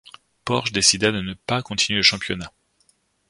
[0.45, 2.51] Porsche décida de ne pas continuer le championnat.